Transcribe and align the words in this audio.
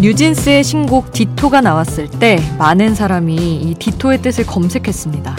뉴진스의 0.00 0.64
신곡 0.64 1.12
디토가 1.12 1.60
나왔을 1.60 2.08
때 2.08 2.40
많은 2.58 2.94
사람이 2.94 3.36
이 3.36 3.74
디토의 3.74 4.22
뜻을 4.22 4.46
검색했습니다. 4.46 5.36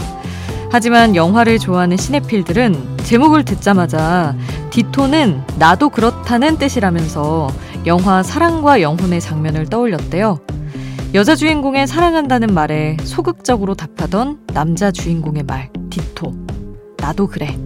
하지만 0.71 1.15
영화를 1.15 1.57
좋아하는 1.57 1.97
시네필들은 1.97 2.99
제목을 3.03 3.43
듣자마자 3.43 4.35
디토는 4.69 5.41
나도 5.57 5.89
그렇다는 5.89 6.57
뜻이라면서 6.57 7.49
영화 7.87 8.21
사랑과 8.21 8.81
영혼의 8.81 9.19
장면을 9.19 9.65
떠올렸대요. 9.65 10.39
여자 11.15 11.35
주인공의 11.35 11.87
사랑한다는 11.87 12.53
말에 12.53 12.95
소극적으로 13.03 13.73
답하던 13.73 14.39
남자 14.53 14.91
주인공의 14.91 15.43
말, 15.43 15.71
디토. 15.89 16.31
나도 16.97 17.25
그래. 17.27 17.57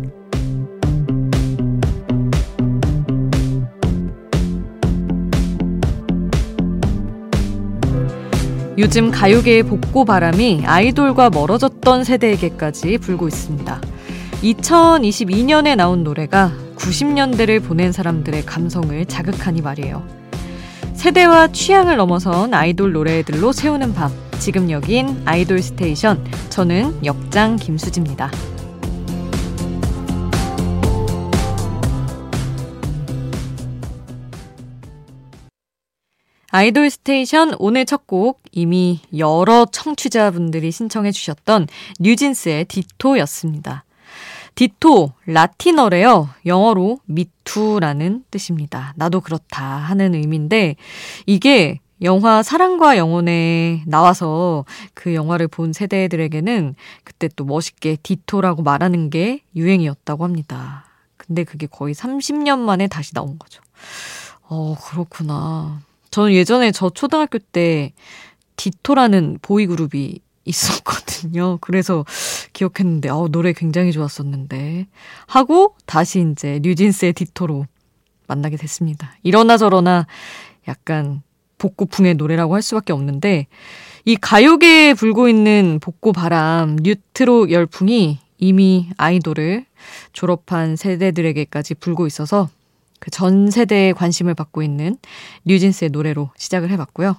요즘 8.77 9.11
가요계의 9.11 9.63
복고 9.63 10.05
바람이 10.05 10.63
아이돌과 10.65 11.29
멀어졌던 11.29 12.03
세대에게까지 12.05 12.97
불고 12.99 13.27
있습니다. 13.27 13.81
2022년에 14.41 15.75
나온 15.75 16.03
노래가 16.03 16.51
90년대를 16.77 17.63
보낸 17.63 17.91
사람들의 17.91 18.45
감성을 18.45 19.05
자극하니 19.05 19.61
말이에요. 19.61 20.05
세대와 20.93 21.49
취향을 21.49 21.97
넘어선 21.97 22.53
아이돌 22.53 22.93
노래들로 22.93 23.51
세우는 23.51 23.93
밤. 23.93 24.11
지금 24.39 24.69
여긴 24.71 25.21
아이돌 25.25 25.61
스테이션. 25.61 26.23
저는 26.49 27.05
역장 27.05 27.57
김수지입니다. 27.57 28.31
아이돌 36.51 36.89
Station 36.89 37.55
오늘 37.59 37.85
첫 37.85 38.07
곡 38.07 38.41
이미 38.51 39.01
여러 39.17 39.65
청취자분들이 39.65 40.71
신청해 40.71 41.11
주셨던 41.11 41.67
NewJeans의 41.99 42.65
Ditto였습니다. 42.65 43.83
Ditto, 44.55 45.11
라틴어래요. 45.25 46.29
영어로 46.45 46.99
me 47.05 47.27
too라는 47.27 48.23
뜻입니다. 48.31 48.93
나도 48.95 49.19
그렇다 49.19 49.63
하는 49.63 50.15
의미인데 50.15 50.77
이게 51.25 51.81
영화 52.01 52.41
사랑과 52.41 52.97
영혼에 52.97 53.83
나와서 53.85 54.65
그 54.93 55.13
영화를 55.13 55.47
본 55.47 55.73
세대들에게는 55.73 56.75
그때 57.03 57.29
또 57.35 57.45
멋있게 57.45 57.97
ditto라고 58.01 58.63
말하는 58.63 59.09
게 59.09 59.43
유행이었다고 59.55 60.23
합니다. 60.23 60.85
근데 61.17 61.43
그게 61.43 61.67
거의 61.67 61.93
30년 61.93 62.59
만에 62.59 62.87
다시 62.87 63.13
나온 63.13 63.37
거죠. 63.37 63.61
어, 64.43 64.75
그렇구나. 64.81 65.81
저는 66.11 66.33
예전에 66.33 66.71
저 66.71 66.89
초등학교 66.89 67.39
때 67.39 67.93
디토라는 68.55 69.39
보이그룹이 69.41 70.19
있었거든요. 70.45 71.57
그래서 71.61 72.05
기억했는데, 72.53 73.09
어, 73.09 73.27
노래 73.29 73.53
굉장히 73.53 73.91
좋았었는데. 73.91 74.87
하고 75.27 75.75
다시 75.85 76.25
이제 76.31 76.59
뉴진스의 76.63 77.13
디토로 77.13 77.65
만나게 78.27 78.57
됐습니다. 78.57 79.13
이러나 79.23 79.57
저러나 79.57 80.07
약간 80.67 81.21
복고풍의 81.57 82.15
노래라고 82.15 82.55
할 82.55 82.61
수밖에 82.61 82.93
없는데, 82.93 83.47
이 84.05 84.15
가요계에 84.15 84.93
불고 84.93 85.27
있는 85.29 85.79
복고 85.81 86.13
바람, 86.13 86.75
뉴트로 86.81 87.49
열풍이 87.51 88.19
이미 88.37 88.89
아이돌을 88.97 89.65
졸업한 90.13 90.75
세대들에게까지 90.75 91.75
불고 91.75 92.05
있어서 92.07 92.49
그 92.99 93.11
전 93.11 93.51
세대의 93.51 93.93
관심을 93.93 94.33
받고 94.33 94.61
있는 94.63 94.97
뉴진스의 95.45 95.91
노래로 95.91 96.31
시작을 96.37 96.69
해봤고요. 96.71 97.15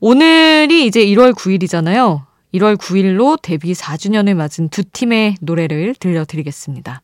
오늘이 0.00 0.86
이제 0.86 1.04
1월 1.06 1.34
9일이잖아요. 1.34 2.22
1월 2.54 2.76
9일로 2.76 3.40
데뷔 3.42 3.72
4주년을 3.72 4.34
맞은 4.34 4.68
두 4.68 4.84
팀의 4.84 5.36
노래를 5.40 5.94
들려드리겠습니다. 5.96 7.02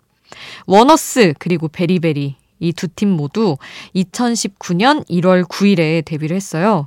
원어스 0.66 1.34
그리고 1.38 1.68
베리베리 1.68 2.36
이 2.60 2.72
두 2.72 2.88
팀 2.94 3.10
모두 3.10 3.56
2019년 3.96 5.06
1월 5.08 5.42
9일에 5.44 6.04
데뷔를 6.04 6.36
했어요. 6.36 6.86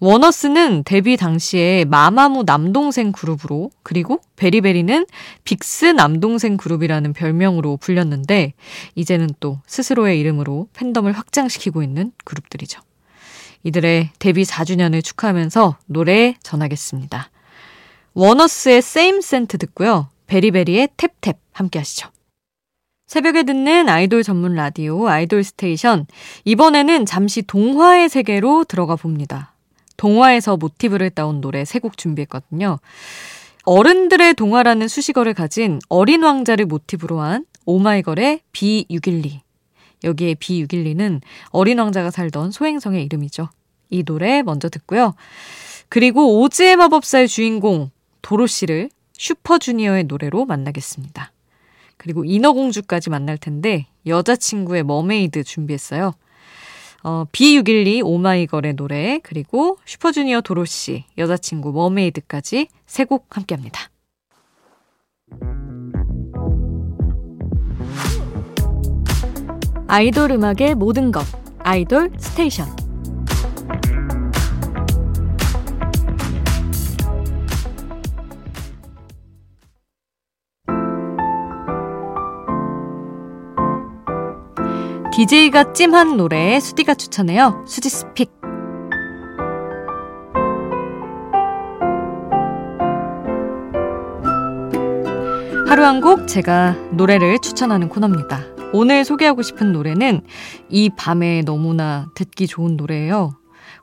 워너스는 0.00 0.84
데뷔 0.84 1.16
당시에 1.16 1.84
마마무 1.86 2.44
남동생 2.44 3.10
그룹으로 3.10 3.70
그리고 3.82 4.20
베리베리는 4.36 5.06
빅스 5.44 5.86
남동생 5.86 6.56
그룹이라는 6.56 7.14
별명으로 7.14 7.78
불렸는데 7.78 8.52
이제는 8.94 9.30
또 9.40 9.60
스스로의 9.66 10.20
이름으로 10.20 10.68
팬덤을 10.74 11.12
확장시키고 11.12 11.82
있는 11.82 12.12
그룹들이죠. 12.24 12.80
이들의 13.68 14.10
데뷔 14.18 14.44
4주년을 14.44 15.04
축하하면서 15.04 15.76
노래 15.86 16.34
전하겠습니다. 16.42 17.30
ONEUS의 18.14 18.80
Same 18.82 19.20
Scent 19.20 19.58
듣고요. 19.58 20.08
VERIVERY의 20.26 20.88
Tap 20.96 21.16
Tap 21.16 21.36
함께 21.52 21.78
하시죠. 21.78 22.08
새벽에 23.06 23.42
듣는 23.42 23.88
아이돌 23.88 24.22
전문 24.22 24.54
라디오 24.54 25.08
아이돌 25.08 25.44
Station. 25.44 26.06
이번에는 26.44 27.06
잠시 27.06 27.42
동화의 27.42 28.08
세계로 28.08 28.64
들어가 28.64 28.96
봅니다. 28.96 29.54
동화에서 29.96 30.56
모티브를 30.56 31.10
따온 31.10 31.40
노래 31.40 31.64
세 31.64 31.78
곡 31.78 31.96
준비했거든요. 31.96 32.78
어른들의 33.64 34.34
동화라는 34.34 34.88
수식어를 34.88 35.34
가진 35.34 35.78
어린 35.90 36.22
왕자를 36.22 36.64
모티브로 36.66 37.20
한 37.20 37.44
오마이걸의 37.66 38.40
B612. 38.52 39.40
여기에 40.04 40.34
B612는 40.34 41.20
어린 41.50 41.78
왕자가 41.78 42.10
살던 42.10 42.50
소행성의 42.50 43.04
이름이죠. 43.04 43.48
이 43.90 44.02
노래 44.02 44.42
먼저 44.42 44.68
듣고요. 44.68 45.14
그리고 45.88 46.40
오즈의 46.40 46.76
마법사의 46.76 47.28
주인공 47.28 47.90
도로시를 48.22 48.90
Super 49.16 49.50
Junior의 49.50 50.04
노래로 50.04 50.44
만나겠습니다. 50.44 51.32
그리고 51.96 52.24
인어공주까지 52.24 53.10
만날 53.10 53.38
텐데 53.38 53.86
여자친구의 54.06 54.84
Mermaid 54.84 55.42
준비했어요. 55.44 56.14
어, 57.04 57.24
B612 57.32 58.02
OH 58.04 58.18
MY 58.18 58.32
GIRL의 58.32 58.74
노래 58.74 59.20
그리고 59.22 59.78
Super 59.84 60.09
Junior 60.09 60.40
도로시 60.42 61.04
여자친구 61.16 61.72
Mermaid까지 61.72 62.68
세 62.86 63.04
곡 63.04 63.36
함께합니다. 63.36 63.90
아이돌 69.86 70.32
음악의 70.32 70.74
모든 70.76 71.10
것 71.12 71.24
아이돌 71.60 72.10
스테이션 72.18 72.87
DJ가 85.18 85.72
찜한 85.72 86.16
노래 86.16 86.60
수디가 86.60 86.94
추천해요. 86.94 87.64
수지 87.66 87.88
스픽. 87.90 88.30
하루 95.66 95.84
한 95.84 96.00
곡 96.00 96.28
제가 96.28 96.76
노래를 96.92 97.40
추천하는 97.40 97.88
코너입니다. 97.88 98.40
오늘 98.72 99.04
소개하고 99.04 99.42
싶은 99.42 99.72
노래는 99.72 100.22
이 100.68 100.88
밤에 100.88 101.42
너무나 101.42 102.06
듣기 102.14 102.46
좋은 102.46 102.76
노래예요. 102.76 103.32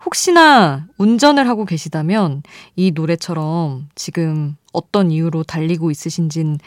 혹시나 0.06 0.88
운전을 0.98 1.50
하고 1.50 1.66
계시다면 1.66 2.44
이 2.78 2.92
노래처럼 2.92 3.90
지금 3.96 4.56
어떤 4.72 5.12
이유로 5.12 5.44
달리고 5.44 5.92
있으신진 5.92 6.60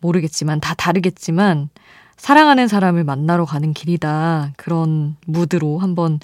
모르겠지만 0.00 0.60
다 0.60 0.72
다르겠지만 0.72 1.68
사랑하는 2.16 2.68
사람을 2.68 3.04
만나러 3.04 3.44
가는 3.44 3.72
길이다. 3.72 4.52
그런 4.56 5.16
무드로 5.26 5.78
한번 5.78 6.20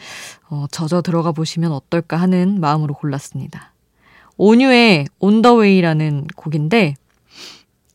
어, 0.48 0.66
젖어 0.70 1.02
들어가 1.02 1.32
보시면 1.32 1.72
어떨까 1.72 2.16
하는 2.16 2.60
마음으로 2.60 2.94
골랐습니다. 2.94 3.72
온유의 4.36 5.06
온더웨이라는 5.18 6.28
곡인데 6.34 6.94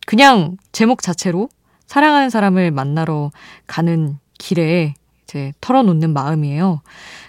그냥 0.06 0.58
제목 0.72 1.02
자체로 1.02 1.50
사랑하는 1.88 2.30
사람을 2.30 2.72
만나러 2.72 3.32
가는 3.66 4.20
길에 4.38 4.94
이제 5.24 5.54
털어놓는 5.62 6.14
마음이에요. 6.14 6.82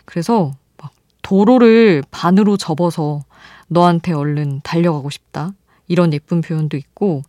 그래서 0.04 0.52
막 0.76 0.92
도로를 1.22 2.02
반으로 2.10 2.56
접어서 2.56 3.22
너한테 3.68 4.12
얼른 4.12 4.60
달려가고 4.62 5.10
싶다. 5.10 5.52
이런 5.88 6.12
예쁜 6.12 6.40
표현도 6.40 6.76
있고 6.76 7.22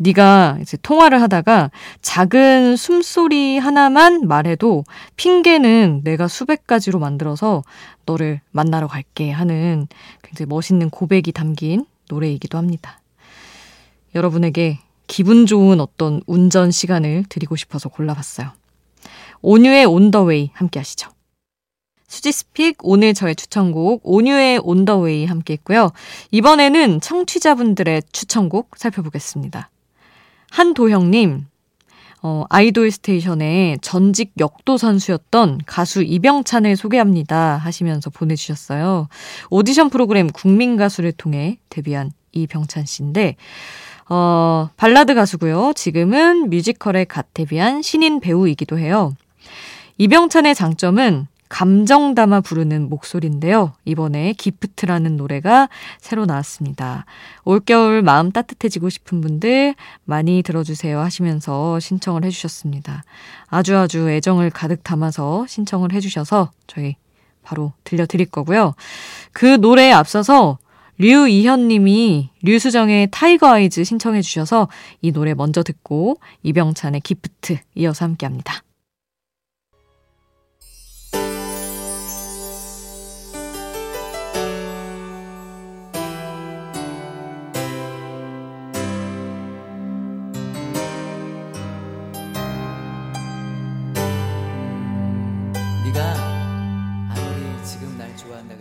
네가 0.00 0.58
이제 0.60 0.76
통화를 0.82 1.20
하다가 1.22 1.70
작은 2.00 2.76
숨소리 2.76 3.58
하나만 3.58 4.26
말해도 4.26 4.84
핑계는 5.16 6.02
내가 6.04 6.28
수백 6.28 6.66
가지로 6.66 6.98
만들어서 6.98 7.62
너를 8.06 8.40
만나러 8.50 8.88
갈게 8.88 9.30
하는 9.30 9.86
굉장히 10.22 10.48
멋있는 10.48 10.90
고백이 10.90 11.32
담긴 11.32 11.86
노래이기도 12.08 12.58
합니다. 12.58 13.00
여러분에게 14.14 14.78
기분 15.06 15.46
좋은 15.46 15.80
어떤 15.80 16.22
운전 16.26 16.70
시간을 16.70 17.24
드리고 17.28 17.56
싶어서 17.56 17.88
골라봤어요. 17.88 18.50
온유의 19.42 19.84
온더웨이 19.86 20.50
함께 20.54 20.78
하시죠. 20.78 21.10
수지스픽 22.12 22.76
오늘 22.82 23.14
저의 23.14 23.34
추천곡 23.34 24.02
온유의 24.04 24.60
On 24.62 24.77
the 24.77 25.01
Way 25.01 25.24
함께 25.24 25.54
했고요. 25.54 25.92
이번에는 26.30 27.00
청취자분들의 27.00 28.02
추천곡 28.12 28.72
살펴보겠습니다. 28.76 29.70
한도형님, 30.50 31.46
어, 32.20 32.44
아이돌 32.50 32.90
스테이션의 32.90 33.78
전직 33.80 34.32
역도 34.38 34.76
선수였던 34.76 35.62
가수 35.64 36.02
이병찬을 36.02 36.76
소개합니다 36.76 37.56
하시면서 37.56 38.10
보내주셨어요. 38.10 39.08
오디션 39.48 39.88
프로그램 39.88 40.28
국민 40.28 40.76
가수를 40.76 41.12
통해 41.12 41.56
데뷔한 41.70 42.10
이병찬 42.32 42.84
씨인데, 42.84 43.36
어, 44.10 44.68
발라드 44.76 45.14
가수고요. 45.14 45.72
지금은 45.74 46.50
뮤지컬에 46.50 47.04
갓 47.04 47.32
데뷔한 47.32 47.80
신인 47.80 48.20
배우이기도 48.20 48.78
해요. 48.78 49.14
이병찬의 49.96 50.54
장점은 50.54 51.28
감정 51.52 52.14
담아 52.14 52.40
부르는 52.40 52.88
목소리인데요. 52.88 53.74
이번에 53.84 54.32
Gift라는 54.32 55.18
노래가 55.18 55.68
새로 56.00 56.24
나왔습니다. 56.24 57.04
올겨울 57.44 58.00
마음 58.00 58.32
따뜻해지고 58.32 58.88
싶은 58.88 59.20
분들 59.20 59.74
많이 60.04 60.42
들어주세요 60.42 60.98
하시면서 60.98 61.78
신청을 61.78 62.24
해주셨습니다. 62.24 63.04
아주 63.48 63.76
아주 63.76 64.08
애정을 64.08 64.48
가득 64.48 64.82
담아서 64.82 65.44
신청을 65.46 65.92
해주셔서 65.92 66.50
저희 66.66 66.96
바로 67.42 67.74
들려드릴 67.84 68.30
거고요. 68.30 68.74
그 69.32 69.44
노래에 69.44 69.92
앞서서 69.92 70.56
류이현 70.96 71.68
님이 71.68 72.30
류수정의 72.40 73.08
Tiger 73.10 73.52
Eyes 73.52 73.84
신청해 73.84 74.22
주셔서 74.22 74.68
이 75.02 75.12
노래 75.12 75.34
먼저 75.34 75.62
듣고 75.62 76.16
이병찬의 76.44 77.02
Gift 77.02 77.58
이어서 77.74 78.06
함께 78.06 78.24
합니다. 78.24 78.62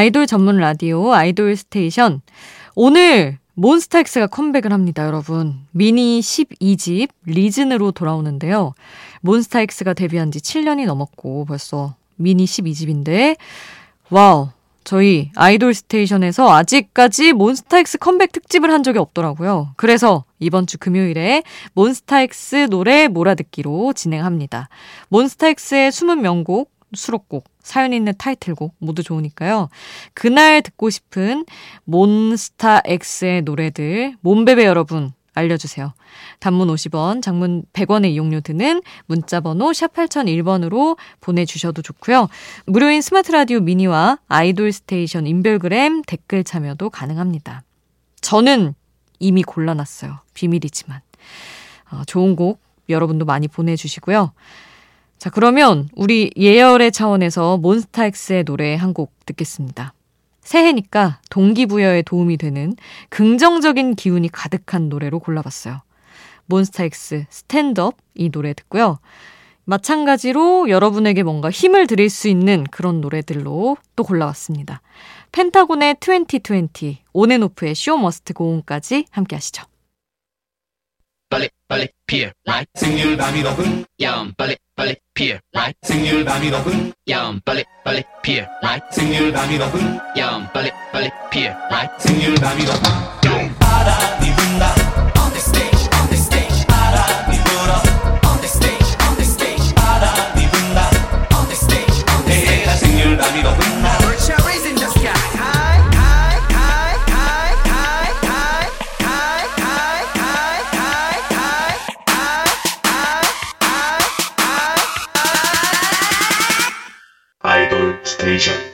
아이돌 0.00 0.26
전문 0.26 0.56
라디오 0.56 1.12
아이돌 1.12 1.56
스테이션. 1.56 2.22
오늘 2.74 3.36
몬스타엑스가 3.52 4.28
컴백을 4.28 4.72
합니다, 4.72 5.04
여러분. 5.04 5.66
미니 5.72 6.20
12집 6.20 7.10
REASON으로 7.26 7.92
돌아오는데요. 7.92 8.72
몬스타엑스가 9.20 9.92
데뷔한 9.92 10.32
지 10.32 10.38
7년이 10.38 10.86
넘었고 10.86 11.44
벌써 11.44 11.96
미니 12.16 12.46
12집인데 12.46 13.36
wow. 14.08 14.48
저희 14.84 15.30
아이돌 15.34 15.74
스테이션에서 15.74 16.50
아직까지 16.50 17.34
몬스타엑스 17.34 17.98
컴백 17.98 18.32
특집을 18.32 18.70
한 18.70 18.82
적이 18.82 19.00
없더라고요. 19.00 19.74
그래서 19.76 20.24
이번 20.38 20.66
주 20.66 20.78
금요일에 20.78 21.42
몬스타엑스 21.74 22.68
노래 22.70 23.06
몰아듣기로 23.06 23.92
진행합니다. 23.92 24.70
몬스타엑스의 25.10 25.92
숨은 25.92 26.22
명곡 26.22 26.70
수록곡, 26.94 27.44
사연 27.62 27.92
있는 27.92 28.12
타이틀곡 28.16 28.74
모두 28.78 29.02
좋으니까요. 29.02 29.68
그날 30.14 30.62
듣고 30.62 30.90
싶은 30.90 31.44
몬스타엑스의 31.84 33.42
노래들 33.42 34.16
몸베베 34.20 34.64
여러분 34.64 35.12
알려주세요. 35.34 35.94
단문 36.40 36.68
50원, 36.68 37.22
장문 37.22 37.64
100원의 37.72 38.10
이용료 38.10 38.40
드는 38.40 38.82
문자번호 39.06 39.72
샵 39.72 39.92
8001번으로 39.94 40.96
보내주셔도 41.20 41.82
좋고요. 41.82 42.28
무료인 42.66 43.00
스마트 43.00 43.32
라디오 43.32 43.60
미니와 43.60 44.18
아이돌 44.28 44.72
스테이션 44.72 45.26
인별그램 45.26 46.02
댓글 46.02 46.44
참여도 46.44 46.90
가능합니다. 46.90 47.62
저는 48.20 48.74
이미 49.18 49.42
골라놨어요. 49.42 50.18
비밀이지만. 50.34 51.00
어, 51.92 52.02
좋은 52.06 52.36
곡 52.36 52.60
여러분도 52.88 53.24
많이 53.24 53.48
보내주시고요. 53.48 54.32
자, 55.20 55.28
그러면 55.28 55.90
우리 55.94 56.30
예열의 56.34 56.92
차원에서 56.92 57.58
몬스타엑스의 57.58 58.44
노래 58.44 58.74
한 58.74 58.94
곡 58.94 59.12
듣겠습니다. 59.26 59.92
새해니까 60.40 61.20
동기부여에 61.30 62.02
도움이 62.02 62.38
되는 62.38 62.74
긍정적인 63.10 63.96
기운이 63.96 64.30
가득한 64.30 64.88
노래로 64.88 65.20
골라봤어요. 65.20 65.82
몬스타엑스 66.46 67.26
Stand 67.28 67.77
Up 67.77 67.96
이 68.14 68.30
노래 68.30 68.54
듣고요. 68.54 68.98
마찬가지로 69.64 70.70
여러분에게 70.70 71.22
뭔가 71.22 71.50
힘을 71.50 71.86
드릴 71.86 72.08
수 72.10 72.26
있는 72.28 72.64
그런 72.64 73.00
노래들로 73.02 73.76
또 73.94 74.02
골라왔습니다. 74.02 74.80
펜타곤의 75.32 75.96
2020, 76.00 77.04
온앤오프의 77.12 77.74
Show 77.76 77.98
Must 77.98 78.32
Go 78.32 78.48
On까지 78.48 79.04
함께 79.10 79.36
하시죠. 79.36 79.64
빨리 81.28 81.48
빨리 81.68 81.88
피어 82.06 82.30
라이 82.44 82.64
생률 82.74 83.16
밤이 83.16 83.42
높은 83.42 83.84
야음 84.02 84.32
빨리 84.36 84.56
빨리 84.80 84.96
피어 85.12 85.36
라이 85.52 85.74
생률 85.82 86.24
밤이 86.24 86.48
높은 86.48 86.90
야음 87.06 87.38
빨리 87.44 87.62
빨리 87.84 88.02
피어 88.22 88.46
라이 88.62 88.80
생률 88.90 89.30
밤이 89.30 89.58
높은 89.58 89.98
야음 90.16 90.46
빨리 90.54 90.70
빨리 90.90 91.10
피어 91.30 91.52
라이 91.68 91.86
생률 91.98 92.34
밤이 92.36 92.64
높은 92.64 93.54
바람이 93.58 94.34
분다 94.34 95.09
스테이션 118.40 118.70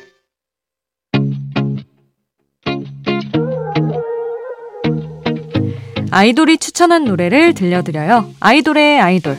아이돌이 6.13 6.59
추천한 6.59 7.05
노래를 7.05 7.53
들려드려요. 7.53 8.33
아이돌의 8.41 9.01
아이돌. 9.01 9.37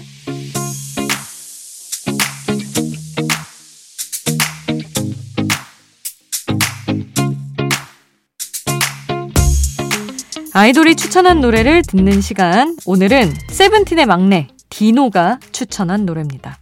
아이돌이 10.54 10.96
추천한 10.96 11.40
노래를 11.40 11.84
듣는 11.84 12.22
시간. 12.22 12.76
오늘은 12.86 13.34
세븐틴의 13.50 14.06
막내 14.06 14.48
디노가 14.70 15.40
추천한 15.52 16.06
노래입니다. 16.06 16.60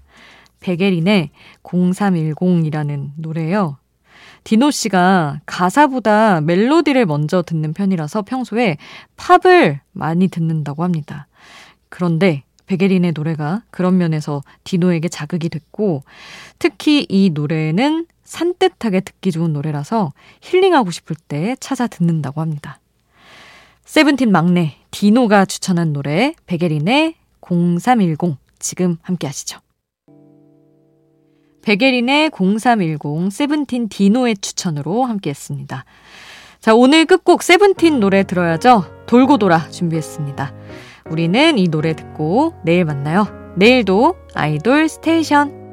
베게린의 0.66 1.30
0310이라는 1.62 3.12
노래예요. 3.18 3.78
디노 4.44 4.72
씨가 4.72 5.42
가사보다 5.46 6.42
멜로디를 6.42 7.06
먼저 7.06 7.44
듣는 7.44 7.74
편이라서 7.74 8.24
평소에 8.24 8.78
팝을 9.16 9.80
많이 9.92 10.28
듣는다고 10.28 10.84
합니다. 10.84 11.28
그런데 11.90 12.44
베게린의 12.66 13.12
노래가 13.14 13.62
그런 13.70 14.00
면에서 14.00 14.42
디노에게 14.64 15.08
자극이 15.08 15.50
됐고 15.50 16.04
특히 16.58 17.06
이 17.10 17.30
노래는 17.32 18.08
산뜻하게 18.24 19.02
듣기 19.02 19.32
좋은 19.32 19.54
노래라서 19.54 20.14
힐링하고 20.42 20.90
싶을 20.90 21.16
때 21.16 21.56
찾아 21.60 21.86
듣는다고 21.86 22.42
합니다. 22.42 22.80
세븐틴 23.84 24.32
막내 24.32 24.78
디노가 24.90 25.46
추천한 25.46 25.94
노래 25.94 26.34
백예린의 26.48 27.14
0310 27.42 28.38
지금 28.58 28.98
함께 29.04 29.28
하시죠. 29.28 29.65
백예린의 31.66 32.30
0310 32.32 33.32
세븐틴 33.32 33.90
디노의 33.90 34.38
추천으로 34.38 35.04
함께 35.04 35.32
했습니다. 35.32 35.84
자, 36.60 36.74
오늘 36.74 37.06
끝곡 37.06 37.44
세븐틴 37.44 38.00
노래 38.00 38.24
들어야죠. 38.24 38.86
돌고 39.08 39.38
돌아 39.38 39.70
준비했습니다. 39.70 40.54
우리는 41.10 41.58
이 41.58 41.68
노래 41.68 41.96
듣고 41.96 42.54
내일 42.64 42.86
만나요. 42.86 43.28
내일도 43.58 44.16
아이돌 44.34 44.90
스테이션 44.90 45.65